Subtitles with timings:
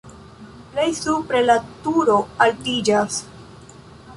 [0.69, 2.17] Plej supre la turo
[2.47, 3.21] altiĝas.